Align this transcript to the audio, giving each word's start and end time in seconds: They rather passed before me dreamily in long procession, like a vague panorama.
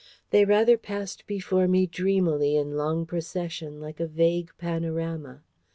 They 0.31 0.45
rather 0.45 0.79
passed 0.79 1.27
before 1.27 1.67
me 1.67 1.85
dreamily 1.85 2.55
in 2.55 2.75
long 2.75 3.05
procession, 3.05 3.79
like 3.79 3.99
a 3.99 4.07
vague 4.07 4.51
panorama. 4.57 5.43